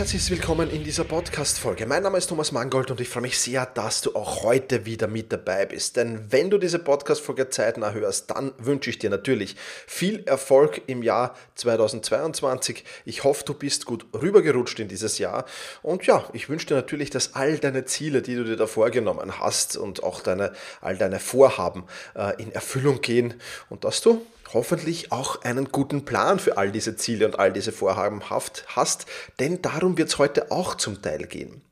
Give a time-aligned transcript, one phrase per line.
[0.00, 1.84] Herzlich willkommen in dieser Podcast-Folge.
[1.84, 5.08] Mein Name ist Thomas Mangold und ich freue mich sehr, dass du auch heute wieder
[5.08, 5.98] mit dabei bist.
[5.98, 9.56] Denn wenn du diese Podcast-Folge zeitnah hörst, dann wünsche ich dir natürlich
[9.86, 12.82] viel Erfolg im Jahr 2022.
[13.04, 15.44] Ich hoffe, du bist gut rübergerutscht in dieses Jahr.
[15.82, 19.38] Und ja, ich wünsche dir natürlich, dass all deine Ziele, die du dir da vorgenommen
[19.38, 21.84] hast und auch deine, all deine Vorhaben
[22.14, 23.34] äh, in Erfüllung gehen
[23.68, 27.72] und dass du hoffentlich auch einen guten Plan für all diese Ziele und all diese
[27.72, 29.06] Vorhaben hast,
[29.38, 31.62] denn darum wird es heute auch zum Teil gehen.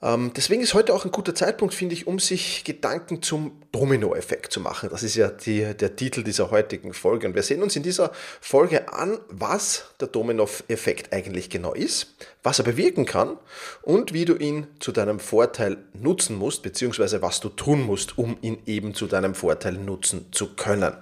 [0.00, 4.52] Ähm, deswegen ist heute auch ein guter Zeitpunkt, finde ich, um sich Gedanken zum Dominoeffekt
[4.52, 4.90] zu machen.
[4.90, 7.26] Das ist ja die, der Titel dieser heutigen Folge.
[7.26, 12.60] Und wir sehen uns in dieser Folge an, was der Dominoeffekt eigentlich genau ist, was
[12.60, 13.38] er bewirken kann
[13.82, 18.36] und wie du ihn zu deinem Vorteil nutzen musst, beziehungsweise was du tun musst, um
[18.40, 20.94] ihn eben zu deinem Vorteil nutzen zu können.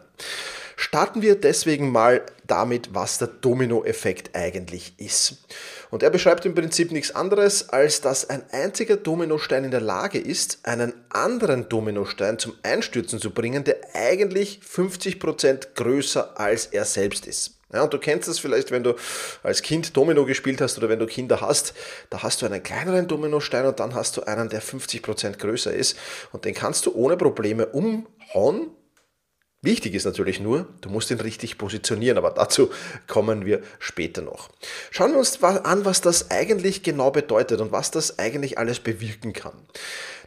[0.79, 5.39] Starten wir deswegen mal damit, was der Dominoeffekt eigentlich ist.
[5.91, 10.19] Und er beschreibt im Prinzip nichts anderes, als dass ein einziger Dominostein in der Lage
[10.19, 17.27] ist, einen anderen Dominostein zum Einstürzen zu bringen, der eigentlich 50% größer als er selbst
[17.27, 17.59] ist.
[17.73, 18.95] Ja, und du kennst das vielleicht, wenn du
[19.43, 21.75] als Kind Domino gespielt hast oder wenn du Kinder hast,
[22.11, 25.97] da hast du einen kleineren Dominostein und dann hast du einen, der 50% größer ist
[26.33, 28.71] und den kannst du ohne Probleme umhauen
[29.67, 32.71] Wichtig ist natürlich nur, du musst ihn richtig positionieren, aber dazu
[33.09, 34.49] kommen wir später noch.
[34.93, 39.33] Schauen wir uns an, was das eigentlich genau bedeutet und was das eigentlich alles bewirken
[39.33, 39.55] kann.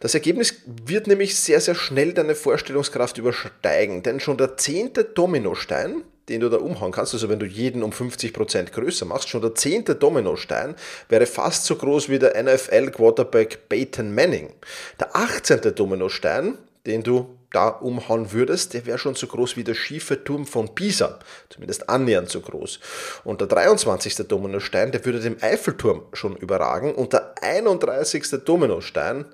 [0.01, 6.03] Das Ergebnis wird nämlich sehr, sehr schnell deine Vorstellungskraft übersteigen, denn schon der zehnte Dominostein,
[6.27, 9.55] den du da umhauen kannst, also wenn du jeden um 50% größer machst, schon der
[9.55, 10.75] zehnte Dominostein
[11.07, 14.53] wäre fast so groß wie der NFL-Quarterback Peyton Manning.
[14.99, 15.73] Der 18.
[15.75, 20.45] Dominostein, den du da umhauen würdest, der wäre schon so groß wie der schiefe Turm
[20.45, 21.19] von Pisa,
[21.49, 22.79] zumindest annähernd so groß.
[23.23, 24.27] Und der 23.
[24.27, 28.43] Dominostein, der würde den Eiffelturm schon überragen und der 31.
[28.45, 29.25] Dominostein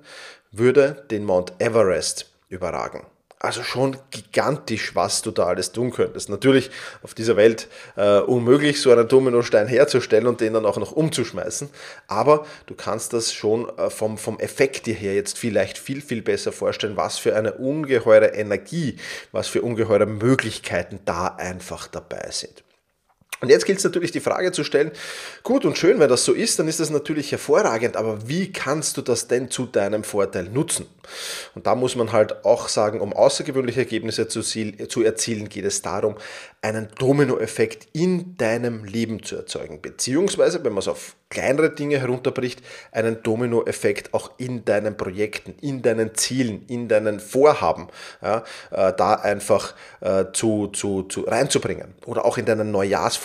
[0.50, 3.06] würde den Mount Everest überragen.
[3.38, 6.30] Also schon gigantisch, was du da alles tun könntest.
[6.30, 6.70] Natürlich
[7.02, 11.68] auf dieser Welt äh, unmöglich, so einen Dominostein herzustellen und den dann auch noch umzuschmeißen.
[12.08, 16.50] Aber du kannst das schon äh, vom, vom Effekt her jetzt vielleicht viel, viel besser
[16.50, 18.96] vorstellen, was für eine ungeheure Energie,
[19.32, 22.64] was für ungeheure Möglichkeiten da einfach dabei sind.
[23.40, 24.90] Und jetzt gilt es natürlich die Frage zu stellen,
[25.42, 28.96] gut und schön, wenn das so ist, dann ist das natürlich hervorragend, aber wie kannst
[28.96, 30.86] du das denn zu deinem Vorteil nutzen?
[31.54, 35.82] Und da muss man halt auch sagen, um außergewöhnliche Ergebnisse zu, zu erzielen, geht es
[35.82, 36.16] darum,
[36.62, 39.80] einen Dominoeffekt in deinem Leben zu erzeugen.
[39.80, 42.62] Beziehungsweise, wenn man es auf kleinere Dinge herunterbricht,
[42.92, 47.88] einen Dominoeffekt auch in deinen Projekten, in deinen Zielen, in deinen Vorhaben,
[48.22, 51.94] ja, äh, da einfach äh, zu, zu, zu reinzubringen.
[52.04, 52.70] Oder auch in deinen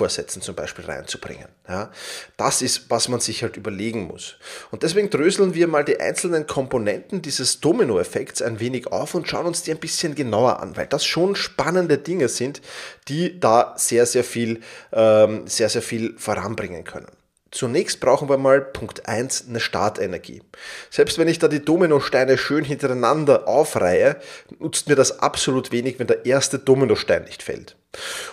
[0.02, 1.48] Neujahrsvorsätzen zum Beispiel reinzubringen.
[1.68, 1.92] Ja.
[2.38, 4.36] Das ist, was man sich halt überlegen muss.
[4.72, 9.46] Und deswegen dröseln wir mal die einzelnen Komponenten dieses Dominoeffekts ein wenig auf und schauen
[9.46, 12.62] uns die ein bisschen genauer an, weil das schon spannende Dinge sind,
[13.08, 14.62] die da sehr, sehr viel,
[14.92, 17.08] ähm, sehr, sehr viel voranbringen können.
[17.52, 20.42] Zunächst brauchen wir mal Punkt 1 eine Startenergie.
[20.90, 24.16] Selbst wenn ich da die Dominosteine schön hintereinander aufreihe,
[24.60, 27.76] nutzt mir das absolut wenig, wenn der erste Dominostein nicht fällt.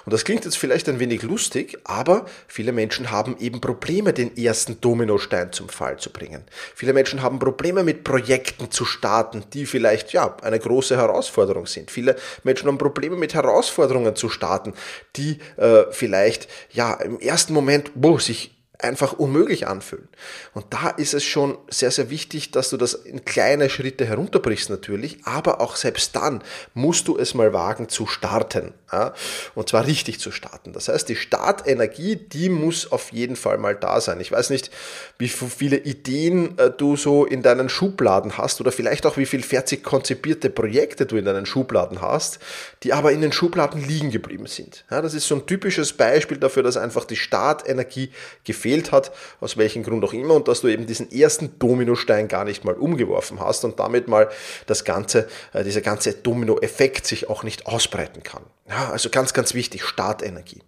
[0.05, 4.37] Und das klingt jetzt vielleicht ein wenig lustig, aber viele Menschen haben eben Probleme, den
[4.37, 6.45] ersten Dominostein zum Fall zu bringen.
[6.77, 11.91] Viele Menschen haben Probleme mit Projekten zu starten, die vielleicht ja eine große Herausforderung sind.
[11.91, 12.15] Viele
[12.45, 14.75] Menschen haben Probleme mit Herausforderungen zu starten,
[15.17, 20.09] die äh, vielleicht ja im ersten Moment boah, sich einfach unmöglich anfühlen.
[20.55, 24.71] Und da ist es schon sehr, sehr wichtig, dass du das in kleine Schritte herunterbrichst
[24.71, 26.45] natürlich, aber auch selbst dann
[26.75, 28.75] musst du es mal wagen zu starten.
[28.93, 29.15] Ja?
[29.57, 30.73] Und zwar richtig zu starten.
[30.73, 34.21] Das heißt, die Startenergie, die muss auf jeden Fall mal da sein.
[34.21, 34.71] Ich weiß nicht,
[35.19, 39.43] wie viele Ideen äh, du so in deinen Schubladen hast oder vielleicht auch wie viel
[39.43, 42.39] fertig konzipierte Projekte du in deinen Schubladen hast,
[42.85, 44.85] die aber in den Schubladen liegen geblieben sind.
[44.89, 48.13] Ja, das ist so ein typisches Beispiel dafür, dass einfach die Startenergie
[48.45, 52.29] gefehlt gefehlt hat, aus welchem Grund auch immer, und dass du eben diesen ersten Dominostein
[52.29, 54.29] gar nicht mal umgeworfen hast und damit mal
[54.67, 58.43] das ganze, äh, dieser ganze Dominoeffekt sich auch nicht ausbreiten kann.
[58.69, 60.63] Ja, also ganz, ganz wichtig, Startenergie.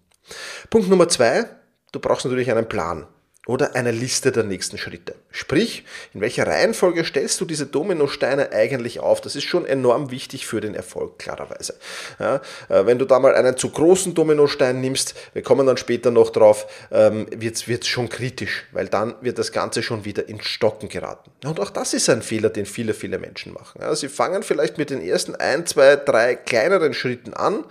[0.70, 1.46] Punkt Nummer zwei,
[1.92, 3.06] du brauchst natürlich einen Plan
[3.50, 5.16] oder eine Liste der nächsten Schritte.
[5.32, 9.20] Sprich, in welcher Reihenfolge stellst du diese Dominosteine eigentlich auf?
[9.20, 11.74] Das ist schon enorm wichtig für den Erfolg, klarerweise.
[12.20, 12.36] Ja,
[12.68, 16.30] äh, wenn du da mal einen zu großen Dominostein nimmst, wir kommen dann später noch
[16.30, 20.88] drauf, ähm, wird es schon kritisch, weil dann wird das Ganze schon wieder ins Stocken
[20.88, 21.32] geraten.
[21.44, 23.80] Und auch das ist ein Fehler, den viele, viele Menschen machen.
[23.80, 27.64] Ja, sie fangen vielleicht mit den ersten ein, zwei, drei kleineren Schritten an,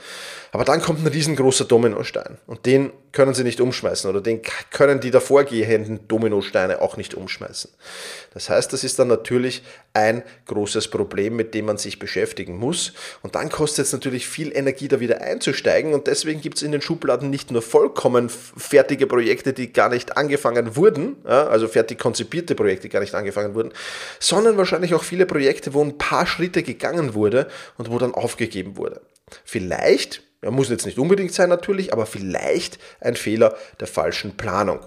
[0.51, 4.41] aber dann kommt ein riesengroßer Dominostein und den können sie nicht umschmeißen oder den
[4.71, 7.71] können die davorgehenden Dominosteine auch nicht umschmeißen.
[8.33, 9.63] Das heißt, das ist dann natürlich
[9.94, 12.94] ein großes Problem, mit dem man sich beschäftigen muss.
[13.23, 15.94] Und dann kostet es natürlich viel Energie, da wieder einzusteigen.
[15.94, 20.15] Und deswegen gibt es in den Schubladen nicht nur vollkommen fertige Projekte, die gar nicht
[20.15, 23.73] angefangen wurden, also fertig konzipierte Projekte, die gar nicht angefangen wurden,
[24.19, 27.47] sondern wahrscheinlich auch viele Projekte, wo ein paar Schritte gegangen wurde
[27.77, 29.01] und wo dann aufgegeben wurde.
[29.44, 34.80] Vielleicht ja, muss jetzt nicht unbedingt sein natürlich, aber vielleicht ein Fehler der falschen Planung.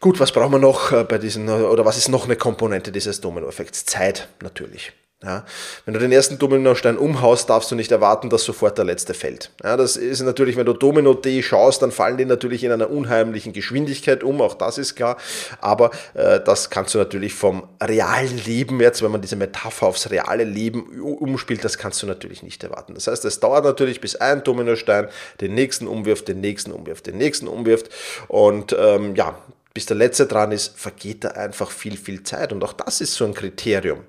[0.00, 3.20] Gut, was brauchen wir noch äh, bei diesen, oder was ist noch eine Komponente dieses
[3.20, 3.84] Dominoeffekts?
[3.86, 4.92] Zeit natürlich.
[5.24, 5.44] Ja,
[5.84, 9.52] wenn du den ersten Dominostein umhaust, darfst du nicht erwarten, dass sofort der letzte fällt.
[9.62, 12.90] Ja, das ist natürlich, wenn du Domino D schaust, dann fallen die natürlich in einer
[12.90, 15.16] unheimlichen Geschwindigkeit um, auch das ist klar.
[15.60, 20.10] Aber äh, das kannst du natürlich vom realen Leben jetzt, wenn man diese Metapher aufs
[20.10, 22.94] reale Leben umspielt, das kannst du natürlich nicht erwarten.
[22.94, 25.06] Das heißt, es dauert natürlich, bis ein Dominostein
[25.40, 27.90] den nächsten umwirft, den nächsten umwirft, den nächsten umwirft.
[28.26, 29.36] Und ähm, ja,
[29.74, 32.52] bis der letzte dran ist, vergeht da einfach viel, viel Zeit.
[32.52, 34.00] Und auch das ist so ein Kriterium,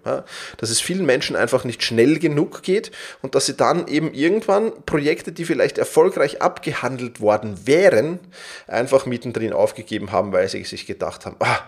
[0.57, 4.73] dass es vielen Menschen einfach nicht schnell genug geht und dass sie dann eben irgendwann
[4.85, 8.19] Projekte, die vielleicht erfolgreich abgehandelt worden wären,
[8.67, 11.59] einfach mittendrin aufgegeben haben, weil sie sich gedacht haben, ah,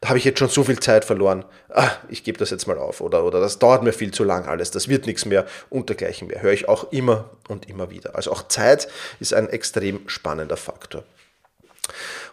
[0.00, 2.78] da habe ich jetzt schon so viel Zeit verloren, ah, ich gebe das jetzt mal
[2.78, 5.88] auf oder, oder das dauert mir viel zu lang alles, das wird nichts mehr und
[5.88, 6.42] dergleichen mehr.
[6.42, 8.14] Höre ich auch immer und immer wieder.
[8.14, 11.04] Also auch Zeit ist ein extrem spannender Faktor.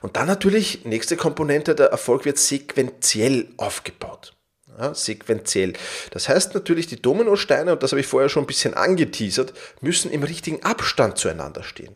[0.01, 4.34] Und dann natürlich, nächste Komponente, der Erfolg wird sequenziell aufgebaut.
[4.77, 5.74] Ja, sequenziell.
[6.12, 10.12] Das heißt natürlich, die Dominosteine, und das habe ich vorher schon ein bisschen angeteasert, müssen
[10.12, 11.96] im richtigen Abstand zueinander stehen.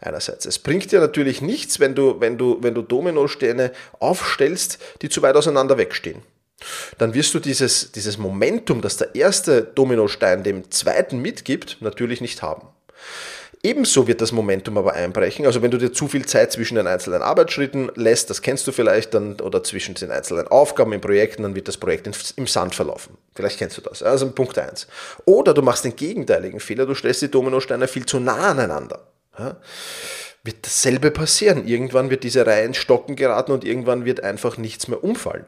[0.00, 0.46] Einerseits.
[0.46, 5.22] Es bringt dir natürlich nichts, wenn du, wenn du, wenn du Dominosteine aufstellst, die zu
[5.22, 6.22] weit auseinander wegstehen.
[6.98, 12.42] Dann wirst du dieses, dieses Momentum, das der erste Dominostein dem zweiten mitgibt, natürlich nicht
[12.42, 12.68] haben.
[13.62, 15.46] Ebenso wird das Momentum aber einbrechen.
[15.46, 18.72] Also wenn du dir zu viel Zeit zwischen den einzelnen Arbeitsschritten lässt, das kennst du
[18.72, 22.74] vielleicht dann, oder zwischen den einzelnen Aufgaben in Projekten, dann wird das Projekt im Sand
[22.74, 23.16] verlaufen.
[23.34, 24.02] Vielleicht kennst du das.
[24.02, 24.86] Also Punkt 1.
[25.24, 29.06] Oder du machst den gegenteiligen Fehler, du stellst die Dominosteine viel zu nah aneinander.
[29.38, 29.56] Ja?
[30.44, 31.66] Wird dasselbe passieren.
[31.66, 35.44] Irgendwann wird diese Reihe ins Stocken geraten und irgendwann wird einfach nichts mehr umfallen.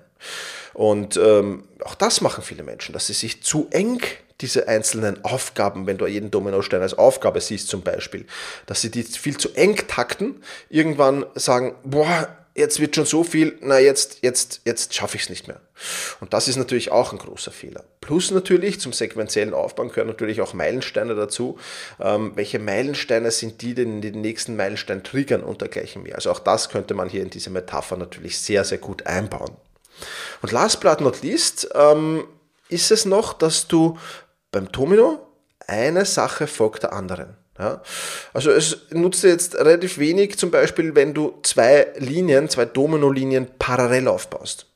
[0.75, 4.01] Und ähm, auch das machen viele Menschen, dass sie sich zu eng
[4.41, 8.27] diese einzelnen Aufgaben, wenn du jeden Dominostein als Aufgabe siehst zum Beispiel,
[8.67, 12.29] dass sie die viel zu eng takten, irgendwann sagen, boah,
[12.59, 15.61] jetzt wird schon so viel, na jetzt, jetzt, jetzt schaffe ich es nicht mehr.
[16.21, 17.85] Und das ist natürlich auch ein großer Fehler.
[18.01, 21.59] Plus natürlich zum sequenziellen Aufbauen gehören natürlich auch Meilensteine dazu.
[22.01, 26.17] Ähm, welche Meilensteine sind die denn den nächsten Meilenstein triggern und dergleichen mehr?
[26.17, 29.57] Also auch das könnte man hier in diese Metapher natürlich sehr, sehr gut einbauen.
[30.43, 32.25] Und last but not least ähm,
[32.69, 33.99] ist es noch, dass du
[34.51, 35.19] beim Domino
[35.67, 37.37] eine Sache folgt der anderen.
[37.59, 37.83] Ja?
[38.33, 44.09] Also es nutzt jetzt relativ wenig, zum Beispiel, wenn du zwei Linien, zwei Domino-Linien parallel
[44.09, 44.67] aufbaust.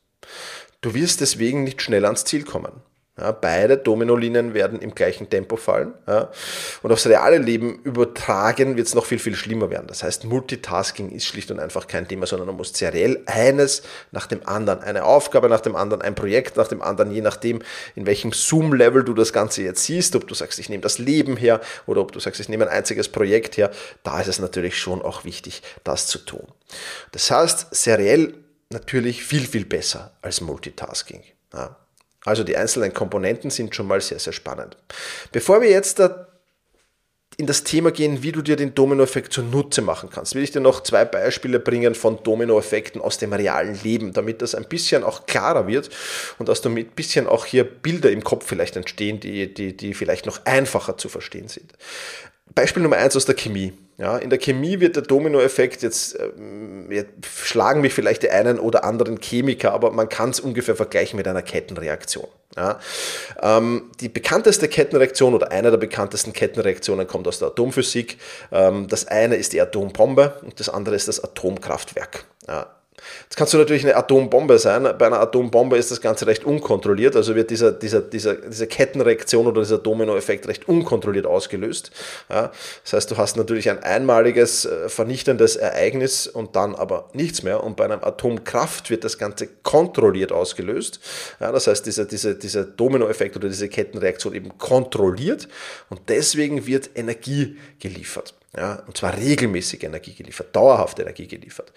[0.80, 2.82] Du wirst deswegen nicht schnell ans Ziel kommen.
[3.18, 5.92] Ja, beide Dominolinien werden im gleichen Tempo fallen.
[6.08, 6.30] Ja.
[6.82, 9.86] Und aufs reale Leben übertragen wird es noch viel, viel schlimmer werden.
[9.86, 14.26] Das heißt, Multitasking ist schlicht und einfach kein Thema, sondern du musst seriell eines nach
[14.26, 17.60] dem anderen, eine Aufgabe nach dem anderen, ein Projekt nach dem anderen, je nachdem,
[17.96, 21.36] in welchem Zoom-Level du das Ganze jetzt siehst, ob du sagst, ich nehme das Leben
[21.36, 23.70] her oder ob du sagst, ich nehme ein einziges Projekt her,
[24.04, 26.46] da ist es natürlich schon auch wichtig, das zu tun.
[27.10, 28.32] Das heißt, seriell
[28.70, 31.22] natürlich viel, viel besser als Multitasking.
[31.52, 31.76] Ja.
[32.24, 34.76] Also die einzelnen Komponenten sind schon mal sehr, sehr spannend.
[35.32, 36.00] Bevor wir jetzt
[37.36, 40.60] in das Thema gehen, wie du dir den Dominoeffekt zunutze machen kannst, will ich dir
[40.60, 45.26] noch zwei Beispiele bringen von Dominoeffekten aus dem realen Leben, damit das ein bisschen auch
[45.26, 45.90] klarer wird
[46.38, 49.94] und dass damit ein bisschen auch hier Bilder im Kopf vielleicht entstehen, die, die, die
[49.94, 51.72] vielleicht noch einfacher zu verstehen sind.
[52.54, 53.72] Beispiel Nummer eins aus der Chemie.
[53.98, 58.58] Ja, in der Chemie wird der Dominoeffekt, jetzt, ähm, jetzt schlagen mich vielleicht die einen
[58.58, 62.26] oder anderen Chemiker, aber man kann es ungefähr vergleichen mit einer Kettenreaktion.
[62.56, 62.80] Ja,
[63.40, 68.18] ähm, die bekannteste Kettenreaktion oder eine der bekanntesten Kettenreaktionen kommt aus der Atomphysik.
[68.50, 72.24] Ähm, das eine ist die Atombombe und das andere ist das Atomkraftwerk.
[72.46, 72.74] Ja,
[73.24, 74.82] Jetzt kannst du natürlich eine Atombombe sein.
[74.98, 79.46] Bei einer Atombombe ist das Ganze recht unkontrolliert, also wird dieser, dieser, dieser, diese Kettenreaktion
[79.46, 81.90] oder dieser Dominoeffekt recht unkontrolliert ausgelöst.
[82.28, 82.52] Ja,
[82.84, 87.62] das heißt, du hast natürlich ein einmaliges äh, vernichtendes Ereignis und dann aber nichts mehr.
[87.62, 91.00] Und bei einem Atomkraft wird das Ganze kontrolliert ausgelöst.
[91.40, 95.48] Ja, das heißt, dieser, dieser, dieser Dominoeffekt oder diese Kettenreaktion eben kontrolliert
[95.90, 98.34] und deswegen wird Energie geliefert.
[98.54, 101.72] Ja, und zwar regelmäßig Energie geliefert, dauerhaft Energie geliefert.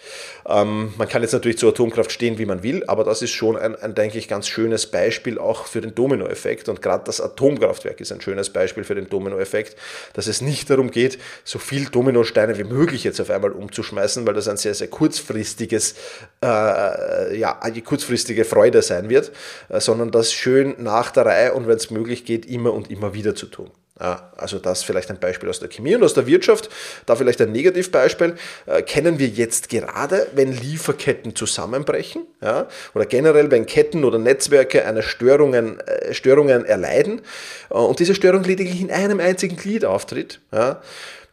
[0.45, 3.55] Ähm, man kann jetzt natürlich zur Atomkraft stehen, wie man will, aber das ist schon
[3.55, 6.67] ein, ein denke ich, ganz schönes Beispiel auch für den Dominoeffekt.
[6.67, 9.77] Und gerade das Atomkraftwerk ist ein schönes Beispiel für den Dominoeffekt,
[10.11, 14.33] dass es nicht darum geht, so viel Dominosteine wie möglich jetzt auf einmal umzuschmeißen, weil
[14.33, 15.95] das ein sehr, sehr kurzfristiges,
[16.43, 19.31] äh, ja, eine kurzfristige Freude sein wird,
[19.69, 23.13] äh, sondern das schön nach der Reihe und wenn es möglich geht, immer und immer
[23.13, 23.71] wieder zu tun.
[23.97, 26.69] Ja, also das vielleicht ein Beispiel aus der Chemie und aus der Wirtschaft.
[27.05, 28.35] Da vielleicht ein Negativbeispiel.
[28.65, 34.85] Äh, kennen wir jetzt gerade, wenn Lieferketten zusammenbrechen ja, oder generell, wenn Ketten oder Netzwerke
[34.85, 37.21] eine Störungen, äh, Störungen erleiden
[37.69, 40.41] äh, und diese Störung lediglich in einem einzigen Glied auftritt.
[40.51, 40.81] Ja,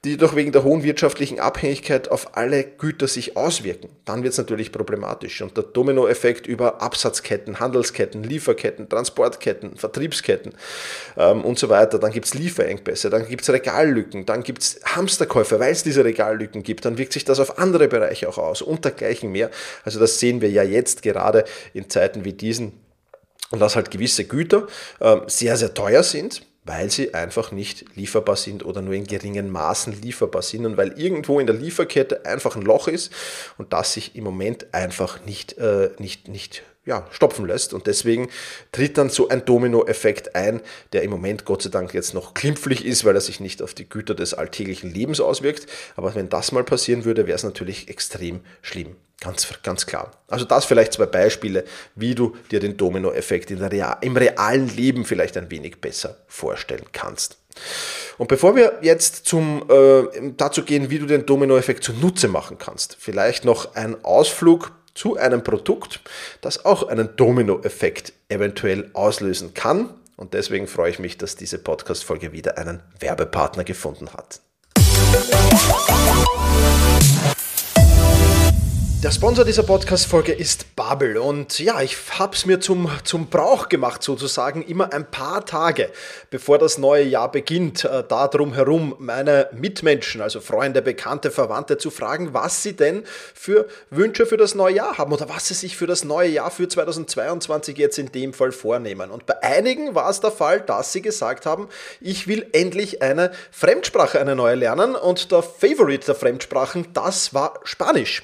[0.04, 3.88] die jedoch wegen der hohen wirtschaftlichen Abhängigkeit auf alle Güter sich auswirken.
[4.04, 5.40] Dann wird es natürlich problematisch.
[5.42, 10.54] Und der Dominoeffekt über Absatzketten, Handelsketten, Lieferketten, Transportketten, Vertriebsketten
[11.16, 12.00] ähm, und so weiter.
[12.00, 16.04] Dann gibt es Lieferengpässe, dann gibt es Regallücken, dann gibt es Hamsterkäufe, weil es diese
[16.04, 16.84] Regallücken gibt.
[16.84, 19.52] Dann wirkt sich das auf andere Bereiche auch aus und dergleichen mehr.
[19.84, 21.44] Also das sehen wir ja jetzt gerade
[21.74, 22.72] in Zeiten wie diesen.
[23.52, 24.66] Und dass halt gewisse Güter
[25.00, 29.50] ähm, sehr, sehr teuer sind, weil sie einfach nicht lieferbar sind oder nur in geringen
[29.50, 33.12] Maßen lieferbar sind und weil irgendwo in der Lieferkette einfach ein Loch ist
[33.58, 37.74] und das sich im Moment einfach nicht, äh, nicht, nicht ja, stopfen lässt.
[37.74, 38.28] Und deswegen
[38.72, 40.60] tritt dann so ein Dominoeffekt ein,
[40.92, 43.74] der im Moment Gott sei Dank jetzt noch klimpflich ist, weil er sich nicht auf
[43.74, 45.66] die Güter des alltäglichen Lebens auswirkt.
[45.96, 48.96] Aber wenn das mal passieren würde, wäre es natürlich extrem schlimm.
[49.20, 50.10] Ganz, ganz klar.
[50.26, 55.36] Also das vielleicht zwei Beispiele, wie du dir den Dominoeffekt Real, im realen Leben vielleicht
[55.36, 57.38] ein wenig besser vorstellen kannst.
[58.18, 62.96] Und bevor wir jetzt zum, äh, dazu gehen, wie du den Dominoeffekt zunutze machen kannst,
[62.98, 66.00] vielleicht noch ein Ausflug zu einem Produkt,
[66.40, 69.90] das auch einen Dominoeffekt eventuell auslösen kann.
[70.16, 74.40] Und deswegen freue ich mich, dass diese Podcast-Folge wieder einen Werbepartner gefunden hat.
[79.02, 83.68] Der Sponsor dieser Podcast-Folge ist Bubble und ja, ich habe es mir zum, zum Brauch
[83.68, 85.90] gemacht, sozusagen immer ein paar Tage,
[86.30, 91.78] bevor das neue Jahr beginnt, äh, da drum herum meine Mitmenschen, also Freunde, Bekannte, Verwandte
[91.78, 93.02] zu fragen, was sie denn
[93.34, 96.52] für Wünsche für das neue Jahr haben oder was sie sich für das neue Jahr
[96.52, 99.10] für 2022 jetzt in dem Fall vornehmen.
[99.10, 101.68] Und bei einigen war es der Fall, dass sie gesagt haben,
[102.00, 107.58] ich will endlich eine Fremdsprache, eine neue lernen und der Favorite der Fremdsprachen, das war
[107.64, 108.22] Spanisch.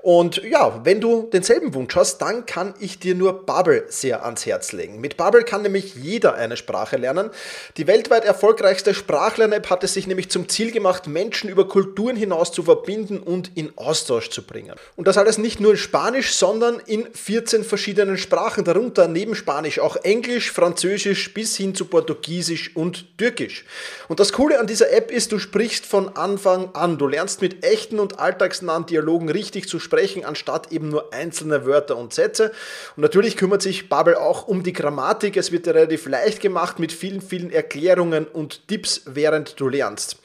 [0.00, 4.46] Und ja, wenn du denselben Wunsch hast, dann kann ich dir nur Bubble sehr ans
[4.46, 5.00] Herz legen.
[5.00, 7.30] Mit Bubble kann nämlich jeder eine Sprache lernen.
[7.76, 12.52] Die weltweit erfolgreichste Sprachlern-App hat es sich nämlich zum Ziel gemacht, Menschen über Kulturen hinaus
[12.52, 14.74] zu verbinden und in Austausch zu bringen.
[14.96, 19.78] Und das alles nicht nur in Spanisch, sondern in 14 verschiedenen Sprachen, darunter neben Spanisch
[19.78, 23.64] auch Englisch, Französisch bis hin zu Portugiesisch und Türkisch.
[24.08, 26.98] Und das Coole an dieser App ist, du sprichst von Anfang an.
[26.98, 31.96] Du lernst mit echten und alltagsnahen Dialogen richtig zu sprechen, anstatt eben nur einzelne Wörter
[31.96, 32.52] und Sätze.
[32.96, 35.36] Und natürlich kümmert sich Bubble auch um die Grammatik.
[35.36, 40.16] Es wird dir relativ leicht gemacht mit vielen, vielen Erklärungen und Tipps, während du lernst.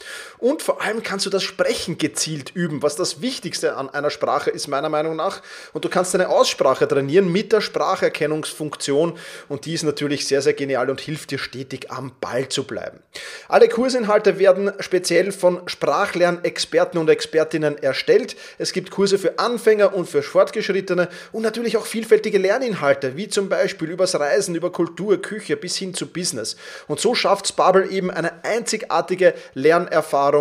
[0.44, 4.50] Und vor allem kannst du das Sprechen gezielt üben, was das Wichtigste an einer Sprache
[4.50, 5.42] ist, meiner Meinung nach.
[5.72, 9.18] Und du kannst deine Aussprache trainieren mit der Spracherkennungsfunktion.
[9.48, 13.00] Und die ist natürlich sehr, sehr genial und hilft dir stetig am Ball zu bleiben.
[13.48, 18.36] Alle Kursinhalte werden speziell von Sprachlernexperten und Expertinnen erstellt.
[18.58, 23.48] Es gibt Kurse für Anfänger und für Fortgeschrittene und natürlich auch vielfältige Lerninhalte, wie zum
[23.48, 26.58] Beispiel übers Reisen, über Kultur, Küche bis hin zu Business.
[26.90, 30.33] Und so schafft Spabel eben eine einzigartige Lernerfahrung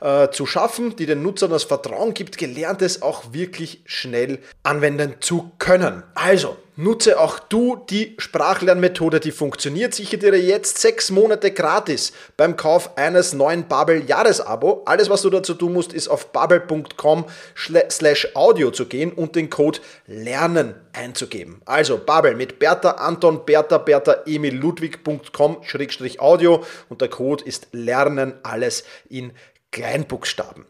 [0.00, 5.52] äh, zu schaffen, die den Nutzern das Vertrauen gibt, Gelerntes auch wirklich schnell anwenden zu
[5.58, 6.02] können.
[6.14, 9.94] Also, Nutze auch du die Sprachlernmethode, die funktioniert.
[9.94, 14.80] Sichere dir jetzt sechs Monate gratis beim Kauf eines neuen Bubble Jahresabo.
[14.86, 19.50] Alles, was du dazu tun musst, ist auf bubble.com slash audio zu gehen und den
[19.50, 21.60] Code lernen einzugeben.
[21.66, 27.68] Also Bubble mit Bertha Anton Bertha Bertha Emil Ludwig.com schrägstrich audio und der Code ist
[27.72, 29.32] lernen alles in
[29.72, 30.64] Kleinbuchstaben.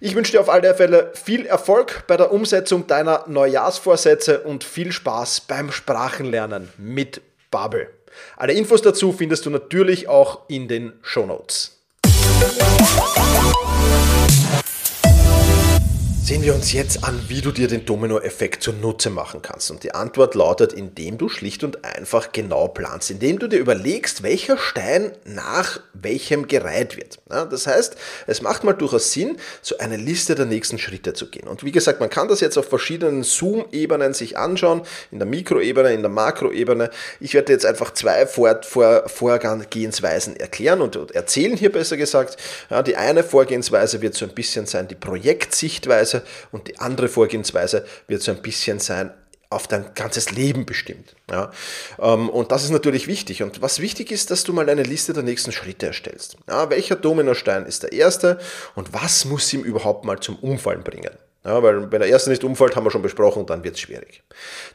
[0.00, 4.92] Ich wünsche dir auf alle Fälle viel Erfolg bei der Umsetzung deiner Neujahrsvorsätze und viel
[4.92, 7.88] Spaß beim Sprachenlernen mit Bubble.
[8.36, 11.76] Alle Infos dazu findest du natürlich auch in den Show Notes.
[16.30, 19.68] Sehen wir uns jetzt an, wie du dir den Dominoeffekt zunutze machen kannst.
[19.72, 24.22] Und die Antwort lautet, indem du schlicht und einfach genau planst, indem du dir überlegst,
[24.22, 27.18] welcher Stein nach welchem gereiht wird.
[27.28, 27.96] Ja, das heißt,
[28.28, 31.48] es macht mal durchaus Sinn, so eine Liste der nächsten Schritte zu gehen.
[31.48, 35.92] Und wie gesagt, man kann das jetzt auf verschiedenen Zoom-Ebenen sich anschauen, in der Mikroebene,
[35.92, 36.90] in der Makroebene.
[37.18, 42.36] Ich werde jetzt einfach zwei Vor Vor Vorgehensweisen erklären und erzählen hier besser gesagt.
[42.70, 46.19] Ja, die eine Vorgehensweise wird so ein bisschen sein, die Projektsichtweise
[46.52, 49.12] und die andere Vorgehensweise wird so ein bisschen sein,
[49.50, 51.16] auf dein ganzes Leben bestimmt.
[51.28, 51.50] Ja?
[51.98, 53.42] Ähm, und das ist natürlich wichtig.
[53.42, 56.36] Und was wichtig ist, dass du mal eine Liste der nächsten Schritte erstellst.
[56.48, 58.38] Ja, welcher Dominostein ist der erste
[58.76, 61.10] und was muss ihm überhaupt mal zum Umfallen bringen?
[61.42, 64.22] Ja, weil wenn der erste nicht umfällt, haben wir schon besprochen, dann wird es schwierig.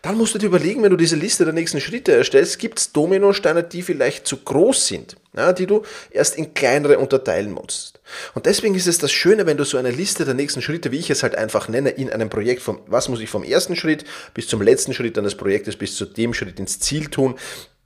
[0.01, 2.91] Dann musst du dir überlegen, wenn du diese Liste der nächsten Schritte erstellst, gibt es
[2.91, 7.99] Dominosteine, die vielleicht zu groß sind, ja, die du erst in kleinere unterteilen musst.
[8.33, 10.97] Und deswegen ist es das Schöne, wenn du so eine Liste der nächsten Schritte, wie
[10.97, 14.03] ich es halt einfach nenne, in einem Projekt, vom, was muss ich vom ersten Schritt
[14.33, 17.35] bis zum letzten Schritt eines Projektes, bis zu dem Schritt ins Ziel tun,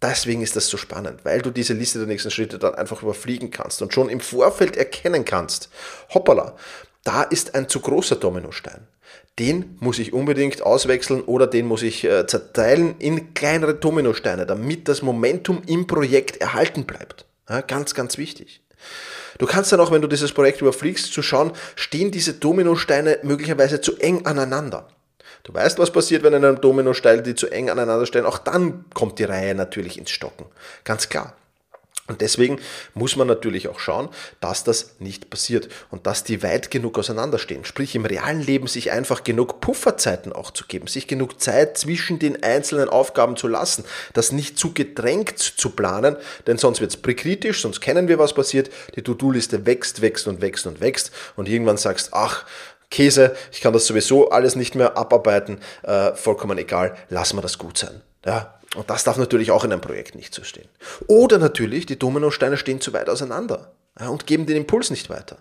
[0.02, 3.52] Deswegen ist das so spannend, weil du diese Liste der nächsten Schritte dann einfach überfliegen
[3.52, 5.70] kannst und schon im Vorfeld erkennen kannst,
[6.14, 6.56] hoppala,
[7.04, 8.88] da ist ein zu großer Dominostein.
[9.40, 14.88] Den muss ich unbedingt auswechseln oder den muss ich äh, zerteilen in kleinere Dominosteine, damit
[14.88, 17.26] das Momentum im Projekt erhalten bleibt.
[17.50, 18.62] Ja, ganz, ganz wichtig.
[19.38, 23.80] Du kannst dann auch, wenn du dieses Projekt überfliegst, zu schauen, stehen diese Dominosteine möglicherweise
[23.80, 24.90] zu eng aneinander.
[25.44, 28.26] Du weißt, was passiert, wenn in einem Dominostein die zu eng aneinander stehen.
[28.26, 30.46] Auch dann kommt die Reihe natürlich ins Stocken.
[30.84, 31.34] Ganz klar.
[32.10, 32.60] Und deswegen
[32.96, 34.10] muss man natürlich auch schauen,
[34.42, 37.64] dass das nicht passiert und dass die weit genug auseinanderstehen.
[37.66, 42.18] Sprich, im realen Leben sich einfach genug Pufferzeiten auch zu geben, sich genug Zeit zwischen
[42.18, 46.18] den einzelnen Aufgaben zu lassen, das nicht zu gedrängt zu planen,
[46.48, 48.72] denn sonst wird es prekritisch, sonst kennen wir, was passiert.
[48.96, 52.46] Die To-Do-Liste wächst, wächst und wächst und wächst und irgendwann sagst, ach,
[52.90, 57.60] Käse, ich kann das sowieso alles nicht mehr abarbeiten, äh, vollkommen egal, lass mal das
[57.60, 58.02] gut sein.
[58.26, 60.68] Ja, und das darf natürlich auch in einem Projekt nicht so stehen.
[61.08, 65.38] Oder natürlich, die Dominosteine stehen zu weit auseinander und geben den Impuls nicht weiter.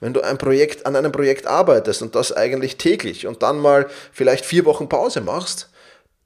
[0.00, 3.88] Wenn du ein Projekt an einem Projekt arbeitest und das eigentlich täglich und dann mal
[4.12, 5.70] vielleicht vier Wochen Pause machst,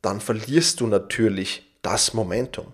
[0.02, 2.72] dann verlierst du natürlich das Momentum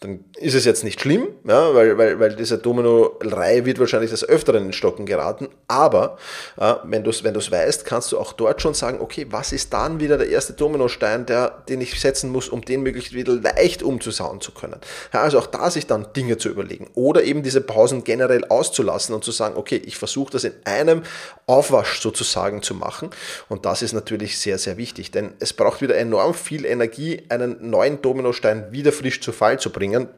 [0.00, 4.28] dann ist es jetzt nicht schlimm, ja, weil, weil, weil diese Domino-Reihe wird wahrscheinlich des
[4.28, 5.48] Öfteren in Stocken geraten.
[5.68, 6.18] Aber
[6.58, 9.72] äh, wenn du es wenn weißt, kannst du auch dort schon sagen, okay, was ist
[9.72, 13.82] dann wieder der erste Dominostein, der, den ich setzen muss, um den möglichst wieder leicht
[13.82, 14.76] umzusauen zu können.
[15.12, 16.88] Ja, also auch da sich dann Dinge zu überlegen.
[16.94, 21.02] Oder eben diese Pausen generell auszulassen und zu sagen, okay, ich versuche das in einem
[21.46, 23.10] Aufwasch sozusagen zu machen.
[23.48, 27.70] Und das ist natürlich sehr, sehr wichtig, denn es braucht wieder enorm viel Energie, einen
[27.70, 30.08] neuen Dominostein wieder frisch zu Fall zu bringen.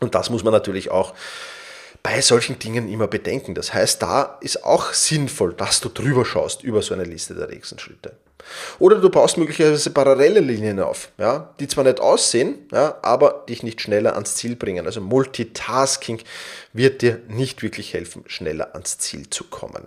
[0.00, 1.14] Und das muss man natürlich auch
[2.02, 3.54] bei solchen Dingen immer bedenken.
[3.54, 7.48] Das heißt, da ist auch sinnvoll, dass du drüber schaust über so eine Liste der
[7.48, 8.12] nächsten Schritte.
[8.78, 13.62] Oder du baust möglicherweise parallele Linien auf, ja, die zwar nicht aussehen, ja, aber dich
[13.62, 14.84] nicht schneller ans Ziel bringen.
[14.84, 16.20] Also Multitasking
[16.74, 19.86] wird dir nicht wirklich helfen, schneller ans Ziel zu kommen.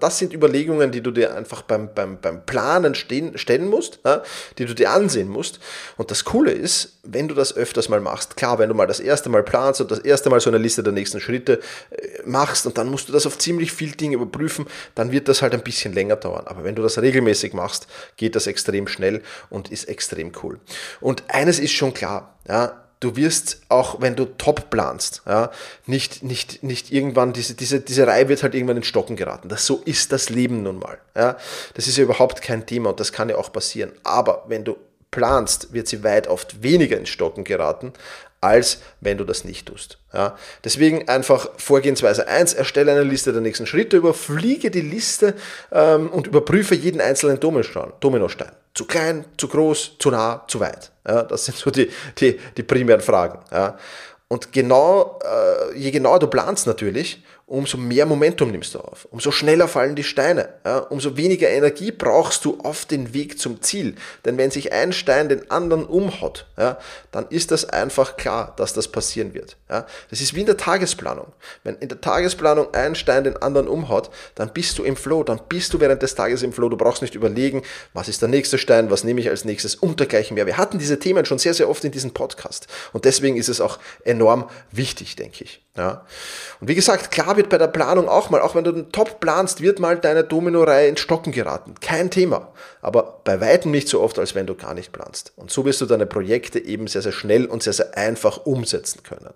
[0.00, 4.24] Das sind Überlegungen, die du dir einfach beim, beim, beim Planen stehen, stellen musst, ja,
[4.58, 5.60] die du dir ansehen musst.
[5.96, 8.98] Und das Coole ist, wenn du das öfters mal machst, klar, wenn du mal das
[8.98, 11.60] erste Mal planst und das erste Mal so eine Liste der nächsten Schritte
[11.90, 15.42] äh, machst und dann musst du das auf ziemlich viele Dinge überprüfen, dann wird das
[15.42, 16.48] halt ein bisschen länger dauern.
[16.48, 17.86] Aber wenn du das regelmäßig machst,
[18.16, 20.58] geht das extrem schnell und ist extrem cool.
[21.00, 25.50] Und eines ist schon klar, ja, du wirst auch, wenn du top planst, ja,
[25.86, 29.48] nicht, nicht, nicht irgendwann, diese, diese, diese Reihe wird halt irgendwann in Stocken geraten.
[29.48, 30.98] Das, so ist das Leben nun mal.
[31.16, 31.36] Ja.
[31.74, 33.92] Das ist ja überhaupt kein Thema und das kann ja auch passieren.
[34.04, 34.76] Aber wenn du
[35.10, 37.92] planst, wird sie weit oft weniger in Stocken geraten,
[38.40, 39.98] als wenn du das nicht tust.
[40.12, 45.34] Ja, deswegen einfach Vorgehensweise 1, erstelle eine Liste der nächsten Schritte, überfliege die Liste
[45.72, 48.52] ähm, und überprüfe jeden einzelnen Dominostein.
[48.74, 50.92] Zu klein, zu groß, zu nah, zu weit.
[51.06, 53.40] Ja, das sind so die, die, die primären Fragen.
[53.50, 53.76] Ja.
[54.28, 59.30] Und genau, äh, je genauer du planst natürlich, umso mehr Momentum nimmst du auf, umso
[59.30, 63.94] schneller fallen die Steine, ja, umso weniger Energie brauchst du auf den Weg zum Ziel.
[64.26, 66.78] Denn wenn sich ein Stein den anderen umhaut, ja,
[67.10, 69.56] dann ist das einfach klar, dass das passieren wird.
[69.70, 69.86] Ja.
[70.10, 71.32] Das ist wie in der Tagesplanung.
[71.64, 75.40] Wenn in der Tagesplanung ein Stein den anderen umhaut, dann bist du im Flow, dann
[75.48, 76.68] bist du während des Tages im Flow.
[76.68, 77.62] Du brauchst nicht überlegen,
[77.94, 80.44] was ist der nächste Stein, was nehme ich als nächstes und dergleichen mehr.
[80.44, 82.66] Wir hatten diese Themen schon sehr, sehr oft in diesem Podcast.
[82.92, 85.62] Und deswegen ist es auch enorm wichtig, denke ich.
[86.60, 89.20] Und wie gesagt, klar wird bei der Planung auch mal, auch wenn du den Top
[89.20, 91.74] planst, wird mal deine Domino-Reihe ins Stocken geraten.
[91.80, 92.52] Kein Thema.
[92.82, 95.32] Aber bei weitem nicht so oft, als wenn du gar nicht planst.
[95.36, 99.02] Und so wirst du deine Projekte eben sehr, sehr schnell und sehr, sehr einfach umsetzen
[99.02, 99.32] können.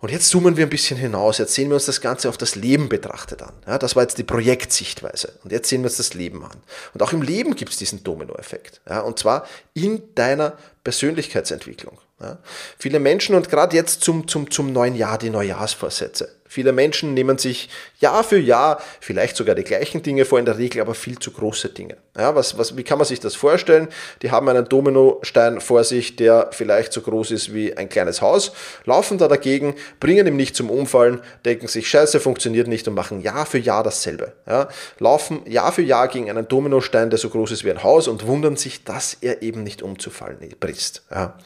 [0.00, 1.38] Und jetzt zoomen wir ein bisschen hinaus.
[1.38, 3.52] Jetzt sehen wir uns das Ganze auf das Leben betrachtet an.
[3.66, 5.32] Ja, das war jetzt die Projektsichtweise.
[5.42, 6.56] Und jetzt sehen wir uns das Leben an.
[6.94, 8.80] Und auch im Leben gibt es diesen Dominoeffekt.
[8.88, 11.98] Ja, und zwar in deiner Persönlichkeitsentwicklung.
[12.20, 12.38] Ja.
[12.78, 16.28] Viele Menschen und gerade jetzt zum, zum, zum neuen Jahr die Neujahrsvorsätze.
[16.48, 20.58] Viele Menschen nehmen sich Jahr für Jahr vielleicht sogar die gleichen Dinge vor, in der
[20.58, 21.96] Regel aber viel zu große Dinge.
[22.16, 23.88] Ja, was, was, wie kann man sich das vorstellen?
[24.22, 28.52] Die haben einen Dominostein vor sich, der vielleicht so groß ist wie ein kleines Haus,
[28.84, 33.20] laufen da dagegen, bringen ihn nicht zum Umfallen, denken sich, scheiße, funktioniert nicht und machen
[33.20, 34.32] Jahr für Jahr dasselbe.
[34.46, 38.08] Ja, laufen Jahr für Jahr gegen einen Dominostein, der so groß ist wie ein Haus
[38.08, 41.02] und wundern sich, dass er eben nicht umzufallen bricht.
[41.10, 41.38] Ja.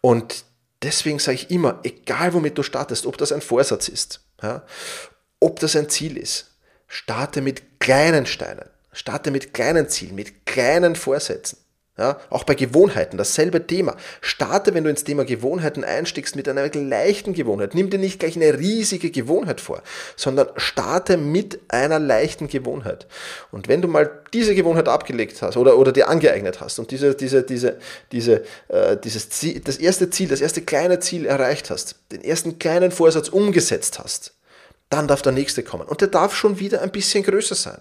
[0.00, 0.44] Und
[0.82, 4.64] deswegen sage ich immer, egal womit du startest, ob das ein Vorsatz ist, ja,
[5.40, 10.96] ob das ein Ziel ist, starte mit kleinen Steinen, starte mit kleinen Zielen, mit kleinen
[10.96, 11.58] Vorsätzen.
[11.98, 13.96] Ja, auch bei Gewohnheiten, dasselbe Thema.
[14.20, 17.74] Starte, wenn du ins Thema Gewohnheiten einstiegst, mit einer leichten Gewohnheit.
[17.74, 19.82] Nimm dir nicht gleich eine riesige Gewohnheit vor,
[20.14, 23.08] sondern starte mit einer leichten Gewohnheit.
[23.50, 27.16] Und wenn du mal diese Gewohnheit abgelegt hast oder, oder dir angeeignet hast und diese,
[27.16, 27.78] diese, diese,
[28.12, 32.60] diese, äh, dieses Ziel, das erste Ziel, das erste kleine Ziel erreicht hast, den ersten
[32.60, 34.34] kleinen Vorsatz umgesetzt hast,
[34.88, 35.88] dann darf der nächste kommen.
[35.88, 37.80] Und der darf schon wieder ein bisschen größer sein.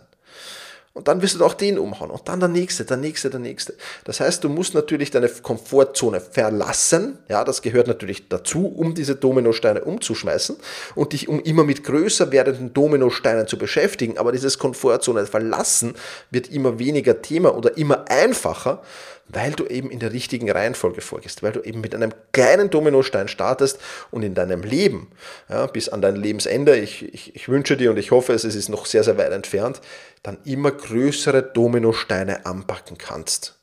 [0.97, 2.10] Und dann wirst du auch den umhauen.
[2.10, 3.75] Und dann der nächste, der nächste, der nächste.
[4.03, 7.19] Das heißt, du musst natürlich deine Komfortzone verlassen.
[7.29, 10.55] Ja, das gehört natürlich dazu, um diese Dominosteine umzuschmeißen
[10.95, 14.17] und dich um immer mit größer werdenden Dominosteinen zu beschäftigen.
[14.17, 15.93] Aber dieses Komfortzone verlassen
[16.31, 18.81] wird immer weniger Thema oder immer einfacher,
[19.29, 23.27] weil du eben in der richtigen Reihenfolge vorgehst, weil du eben mit einem kleinen Dominostein
[23.27, 23.79] startest
[24.11, 25.11] und in deinem Leben,
[25.49, 28.69] ja, bis an dein Lebensende, ich, ich, ich wünsche dir und ich hoffe, es ist
[28.69, 29.81] noch sehr, sehr weit entfernt,
[30.23, 33.56] dann immer größere Dominosteine anpacken kannst.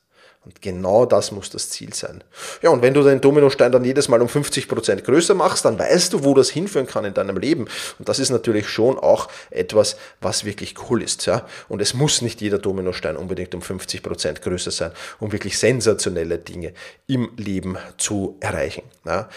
[0.45, 2.23] Und genau das muss das Ziel sein.
[2.61, 6.13] Ja, und wenn du den Dominostein dann jedes Mal um 50% größer machst, dann weißt
[6.13, 7.67] du, wo das hinführen kann in deinem Leben.
[7.97, 11.25] Und das ist natürlich schon auch etwas, was wirklich cool ist.
[11.25, 11.47] Ja?
[11.67, 16.73] Und es muss nicht jeder Dominostein unbedingt um 50% größer sein, um wirklich sensationelle Dinge
[17.07, 18.83] im Leben zu erreichen.
[19.03, 19.27] Ja?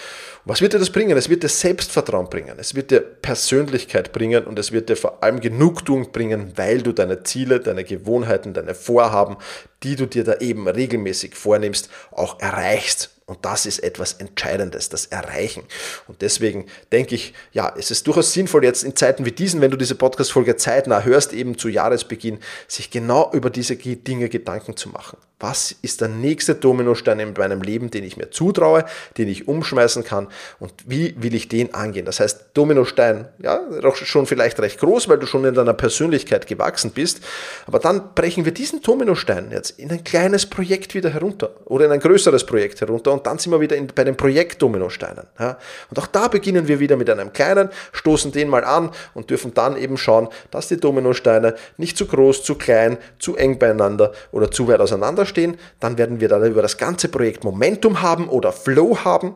[0.45, 1.17] Was wird dir das bringen?
[1.17, 5.23] Es wird dir Selbstvertrauen bringen, es wird dir Persönlichkeit bringen und es wird dir vor
[5.23, 9.37] allem Genugtuung bringen, weil du deine Ziele, deine Gewohnheiten, deine Vorhaben,
[9.83, 13.11] die du dir da eben regelmäßig vornimmst, auch erreichst.
[13.27, 15.63] Und das ist etwas Entscheidendes, das Erreichen.
[16.07, 19.71] Und deswegen denke ich, ja, es ist durchaus sinnvoll, jetzt in Zeiten wie diesen, wenn
[19.71, 22.39] du diese Podcast-Folge zeitnah hörst, eben zu Jahresbeginn,
[22.69, 25.19] sich genau über diese Dinge Gedanken zu machen.
[25.41, 28.85] Was ist der nächste Dominostein in meinem Leben, den ich mir zutraue,
[29.19, 30.27] den ich umschmeißen kann
[30.59, 32.05] und wie will ich den angehen?
[32.07, 33.61] Das heißt, Dominostein, ja,
[33.95, 37.21] schon vielleicht recht groß, weil du schon in deiner Persönlichkeit gewachsen bist,
[37.69, 41.93] aber dann brechen wir diesen Dominostein jetzt in ein kleines Projekt wieder herunter oder in
[41.93, 45.29] ein größeres Projekt herunter und dann sind wir wieder in, bei den Projektdominosteinen.
[45.39, 45.57] Ja?
[45.89, 49.55] Und auch da beginnen wir wieder mit einem kleinen, stoßen den mal an und dürfen
[49.55, 54.51] dann eben schauen, dass die Dominosteine nicht zu groß, zu klein, zu eng beieinander oder
[54.51, 58.53] zu weit auseinander stehen, dann werden wir dann über das ganze Projekt Momentum haben oder
[58.53, 59.35] Flow haben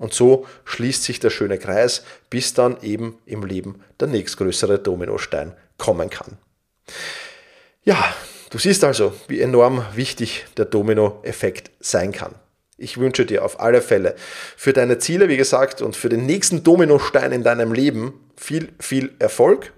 [0.00, 5.52] und so schließt sich der schöne Kreis, bis dann eben im Leben der nächstgrößere Dominostein
[5.76, 6.38] kommen kann.
[7.82, 8.14] Ja,
[8.48, 12.34] du siehst also, wie enorm wichtig der Dominoeffekt sein kann.
[12.78, 14.14] Ich wünsche dir auf alle Fälle
[14.56, 19.12] für deine Ziele, wie gesagt, und für den nächsten Dominostein in deinem Leben viel, viel
[19.18, 19.74] Erfolg.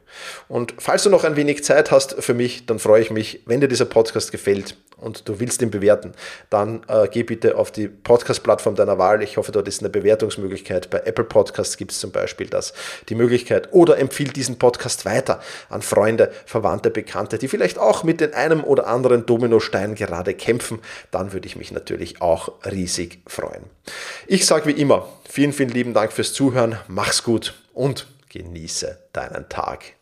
[0.46, 3.61] Und falls du noch ein wenig Zeit hast für mich, dann freue ich mich, wenn
[3.61, 6.12] dir dieser Podcast gefällt und du willst ihn bewerten,
[6.51, 9.23] dann äh, geh bitte auf die Podcast-Plattform deiner Wahl.
[9.23, 10.91] Ich hoffe, dort ist eine Bewertungsmöglichkeit.
[10.91, 12.73] Bei Apple Podcasts gibt es zum Beispiel das,
[13.09, 13.73] die Möglichkeit.
[13.73, 18.65] Oder empfiehl diesen Podcast weiter an Freunde, Verwandte, Bekannte, die vielleicht auch mit den einem
[18.65, 20.81] oder anderen Dominostein gerade kämpfen.
[21.11, 23.65] Dann würde ich mich natürlich auch riesig freuen.
[24.27, 26.79] Ich sage wie immer, vielen, vielen lieben Dank fürs Zuhören.
[26.88, 30.02] Mach's gut und genieße deinen Tag.